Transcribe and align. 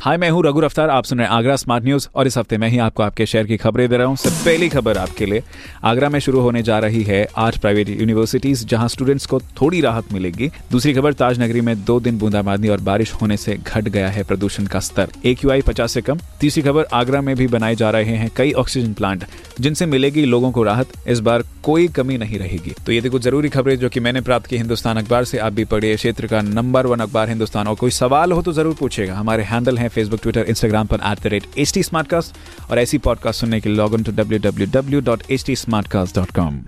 हाय, 0.00 0.16
मैं 0.16 0.28
हूँ 0.30 0.42
रघु 0.44 0.60
अफ्तार 0.60 0.90
आप 0.90 1.04
सुन 1.04 1.18
रहे 1.18 1.26
हैं 1.26 1.34
आगरा 1.34 1.54
स्मार्ट 1.56 1.84
न्यूज़ 1.84 2.06
और 2.14 2.26
इस 2.26 2.36
हफ़्ते 2.38 2.56
मैं 2.58 2.68
ही 2.68 2.78
आपको 2.78 3.02
आपके 3.02 3.24
शहर 3.26 3.46
की 3.46 3.56
खबरें 3.56 3.88
दे 3.88 3.96
रहा 3.96 4.06
हूँ। 4.06 4.16
सबसे 4.16 4.44
पहली 4.44 4.68
खबर 4.68 4.98
आपके 4.98 5.26
लिए। 5.26 5.42
आगरा 5.84 6.08
में 6.08 6.18
शुरू 6.20 6.40
होने 6.40 6.62
जा 6.62 6.78
रही 6.78 7.02
है 7.02 7.26
आठ 7.36 7.58
प्राइवेट 7.58 7.88
यूनिवर्सिटीज 7.88 8.64
जहाँ 8.66 8.88
स्टूडेंट्स 8.88 9.26
को 9.26 9.40
थोड़ी 9.60 9.80
राहत 9.80 10.12
मिलेगी। 10.12 10.50
दूसरी 10.70 10.92
खबर, 10.94 11.12
ताजनगरी 11.12 11.60
में 11.60 11.84
दो 11.84 11.98
दिन 12.00 12.18
बूंदाबांदी 12.18 12.68
और 12.68 12.80
बारिश 12.80 13.12
होने 13.12 13.36
से 13.36 13.56
घट 13.56 13.88
गया 13.88 14.08
है 14.08 14.24
प्रदूषण 14.24 14.66
का 14.66 14.80
स्तर। 14.80 15.08
एक 15.24 15.44
यू 15.44 15.50
पचास 15.66 15.92
से 15.92 16.00
कम। 16.00 16.20
तीसरी 16.40 16.62
खबर, 16.62 16.84
आगरा 16.84 17.20
में 17.20 17.34
भी 17.36 17.46
बनाए 17.46 17.74
जा 17.74 17.90
रहे 17.90 18.16
हैं 18.16 18.30
कई 18.36 18.52
ऑक्सीजन 18.52 18.92
प्लांट 18.92 19.24
जिनसे 19.60 19.86
मिलेगी 19.86 20.24
लोगों 20.24 20.50
को 20.52 20.62
राहत 20.62 20.92
इस 21.08 21.20
बार 21.20 21.42
कोई 21.64 21.88
कमी 21.96 22.18
नहीं 22.18 22.38
रहेगी। 22.38 22.74
तो 22.86 22.92
ये 22.92 23.00
थी 23.02 23.08
कुछ 23.08 23.22
ज़रूरी 23.22 23.48
खबरें 23.48 23.78
जो 23.78 23.88
कि 23.88 24.00
मैंने 24.00 24.20
प्राप्त 24.20 24.46
की 24.46 24.56
हिंदुस्तान 24.56 24.96
अखबार 24.96 25.24
से। 25.24 25.38
आप 25.38 25.52
भी 25.52 25.64
पढ़िए 25.64 25.96
क्षेत्र 25.96 26.26
का 26.26 26.40
नंबर 26.42 26.86
वन 26.86 27.00
अखबार 27.00 27.28
हिंदुस्तान। 27.28 27.68
और 27.68 27.74
कोई 27.74 27.90
सवाल 27.90 28.32
हो 28.32 28.42
तो 28.42 28.52
ज़रूर 28.52 28.74
पूछेगा 28.80 29.14
हमारे 29.14 29.42
हैंडल 29.44 29.78
है 29.78 29.88
फेसबुक 29.88 30.20
ट्विटर 30.22 30.44
इंस्टाग्राम 30.48 30.86
पर 30.86 31.00
at 31.10 31.22
the 31.22 31.26
rate 31.26 31.46
H 31.58 31.72
T 31.74 31.82
और 32.70 32.78
ऐसी 32.78 32.98
पॉडकास्ट 32.98 33.40
सुनने 33.40 33.60
के 33.60 33.70
log 33.70 33.94
in 33.94 34.02
to 34.02 34.12
W 34.12 34.38
W 34.40 34.66
W 34.72 35.00
dot 35.10 35.30
H 35.30 35.44
T 35.46 35.54
dot 36.14 36.30
com 36.36 36.62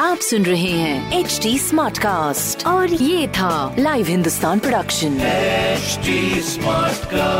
आप 0.00 0.18
सुन 0.20 0.42
रहे 0.44 0.70
हैं 0.70 1.18
एच 1.18 1.38
टी 1.42 1.58
स्मार्ट 1.58 1.98
कास्ट 1.98 2.66
और 2.66 2.92
ये 2.92 3.28
था 3.38 3.76
live 3.78 4.06
Hindustan 4.06 4.58
production 4.58 5.18
HD 5.76 6.12
Smartcast. 6.44 7.35